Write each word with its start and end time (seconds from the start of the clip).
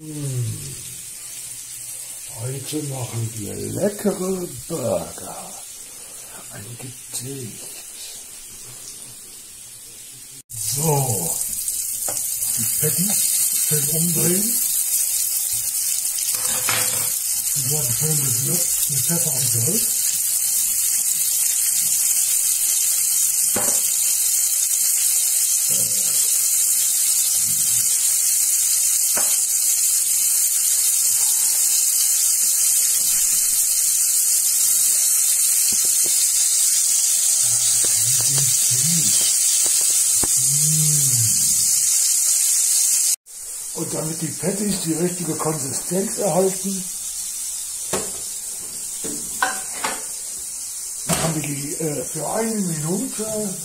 Heute 0.00 0.08
machen 2.84 3.30
wir 3.36 3.54
leckere 3.54 4.48
Burger. 4.66 5.52
Ein 6.52 6.64
Gedicht. 6.78 7.60
So. 10.48 11.36
Die 12.56 12.64
Patties 12.80 13.66
schön 13.68 13.88
umdrehen. 13.90 14.54
Die 17.56 17.70
werden 17.70 17.92
schön 17.98 18.16
gewürzt 18.16 18.90
mit 18.90 19.00
Pfeffer 19.00 19.34
und 19.34 19.48
Salz. 19.50 20.09
Und 43.74 43.94
damit 43.94 44.20
die 44.20 44.26
Patties 44.26 44.82
die 44.84 44.92
richtige 44.92 45.34
Konsistenz 45.34 46.18
erhalten, 46.18 46.84
machen 51.06 51.34
wir 51.34 51.42
die 51.42 51.74
äh, 51.74 52.04
für 52.04 52.28
eine 52.30 52.54
Minute 52.54 53.56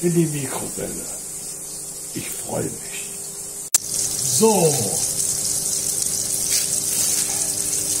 in 0.00 0.14
die 0.14 0.26
Mikrowelle. 0.26 1.06
Ich 2.14 2.30
freue 2.30 2.64
mich. 2.64 3.10
So, 3.82 4.74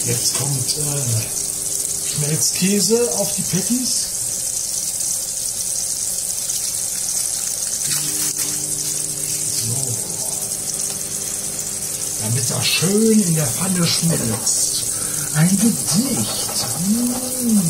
jetzt 0.06 0.38
kommt 0.38 0.78
äh, 0.78 1.53
Schmelzkäse 2.14 3.12
auf 3.18 3.34
die 3.34 3.42
Patties. 3.42 4.08
damit 12.20 12.50
das 12.50 12.66
schön 12.66 13.20
in 13.20 13.34
der 13.34 13.46
Pfanne 13.46 13.86
schmilzt. 13.86 14.92
Ein 15.34 15.48
Gedicht. 15.50 16.66
Mmh. 16.88 17.64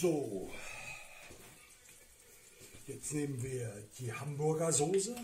So, 0.00 0.50
jetzt 2.86 3.12
nehmen 3.12 3.42
wir 3.42 3.72
die 3.98 4.12
Hamburger 4.12 4.70
Soße. 4.70 5.16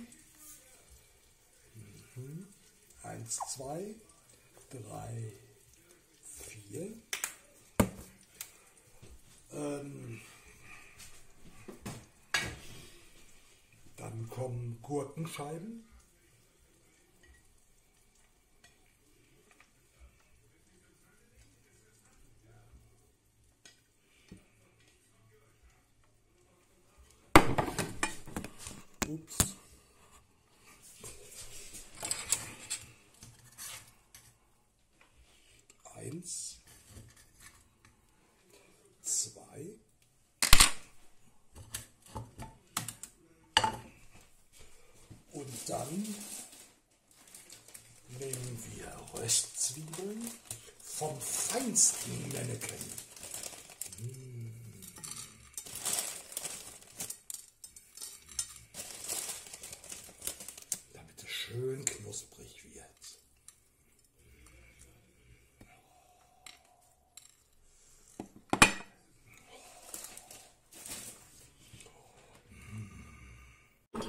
Mhm. 2.17 2.47
Eins, 3.03 3.37
zwei, 3.49 3.95
drei, 4.71 5.33
vier. 6.23 6.93
Ähm, 9.53 10.21
Dann 14.03 14.29
kommen 14.29 14.79
Gurkenscheiben. 14.83 15.85
Eins, 36.03 36.59
zwei, 39.03 39.79
Und 45.31 45.69
dann 45.69 46.15
nehmen 48.19 48.65
wir 48.75 49.21
Röstzwiebeln 49.21 50.31
vom 50.83 51.19
feinsten 51.21 52.29
Menneken. 52.33 52.77
Mmh. 53.99 54.53
Damit 60.93 61.23
es 61.23 61.31
schön 61.31 61.85
knusprig 61.85 62.65
wird. 62.75 63.22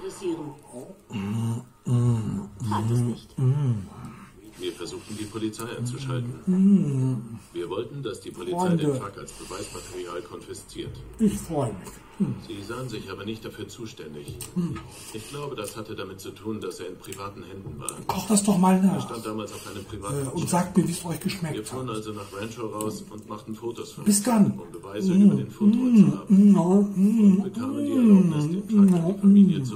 Interessieren. 0.04 0.54
Tat 2.70 2.92
es 2.92 3.00
nicht. 3.00 3.36
Wir 4.60 4.72
versuchten 4.72 5.18
die 5.18 5.26
Polizei 5.26 5.66
einzuschalten. 5.78 7.40
Wir 7.54 7.70
wollten, 7.70 8.04
dass 8.04 8.22
die 8.22 8.32
Polizei 8.32 8.70
den 8.76 8.80
Freunde. 8.80 9.00
Truck 9.00 9.18
als 9.18 9.32
Beweismaterial 9.34 10.22
konfisziert. 10.22 10.92
Ich 11.20 11.34
freue 11.34 11.70
mich. 11.74 11.90
Sie 12.48 12.64
sahen 12.64 12.88
sich 12.88 13.10
aber 13.12 13.26
nicht 13.26 13.44
dafür 13.44 13.68
zuständig. 13.68 14.38
Ich 15.14 15.30
glaube, 15.30 15.56
das 15.56 15.76
hatte 15.76 15.96
damit 15.96 16.20
zu 16.20 16.30
tun, 16.30 16.62
dass 16.62 16.80
er 16.80 16.90
in 16.90 16.98
privaten 16.98 17.42
Händen 17.44 17.80
war. 17.80 17.90
Koch 18.06 18.28
das 18.28 18.44
doch 18.44 18.58
mal 18.60 18.76
Er 18.76 18.84
nach 18.84 19.06
stand 19.06 19.26
damals 19.26 19.52
auf 19.52 19.68
einem 19.68 19.82
äh, 19.82 19.84
privaten 19.86 20.28
und 20.28 20.48
sagt 20.48 20.78
mir, 20.78 20.88
wie 20.88 20.92
es 20.92 21.04
euch 21.04 21.14
Wir 21.16 21.20
geschmeckt 21.20 21.68
fuhren 21.68 21.90
hat. 21.90 21.96
also 21.96 22.14
nach 22.14 22.32
Rancho 22.40 22.68
raus 22.68 23.04
und 23.10 23.28
machten 23.28 23.56
Fotos 23.56 23.94
von 23.94 24.04
Bis 24.06 24.22
dann. 24.22 24.52
um 24.60 24.72
Beweise 24.72 25.12
über 25.12 25.36
den 25.36 25.50
Fundort 25.50 25.98
zu 25.98 26.18
haben. 26.20 26.52
Mm, 26.52 26.52
mm, 26.54 27.32
Und 27.38 27.44
bekamen 27.46 27.84
die 27.84 27.92
Erlaubnis, 27.92 28.48
den 28.48 28.68
Truck 28.70 28.94
an 28.94 29.08
die 29.16 29.20
Familie 29.20 29.64
zu 29.64 29.76